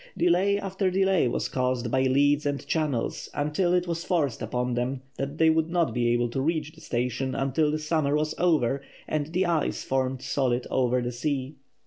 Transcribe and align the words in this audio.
Delay 0.17 0.57
after 0.59 0.89
delay 0.89 1.27
was 1.27 1.47
caused 1.47 1.91
by 1.91 2.01
leads 2.01 2.47
and 2.47 2.65
channels, 2.65 3.29
until 3.35 3.71
it 3.71 3.85
was 3.87 4.03
forced 4.03 4.41
upon 4.41 4.73
them 4.73 5.03
that 5.19 5.37
they 5.37 5.51
would 5.51 5.69
not 5.69 5.93
be 5.93 6.07
able 6.07 6.27
to 6.29 6.41
reach 6.41 6.71
the 6.71 6.81
station 6.81 7.35
until 7.35 7.69
the 7.69 7.77
summer 7.77 8.15
was 8.15 8.33
over 8.39 8.81
and 9.07 9.27
the 9.27 9.45
ice 9.45 9.83
formed 9.83 10.23
solid 10.23 10.65
over 10.71 11.03
the 11.03 11.11
sea. 11.11 11.53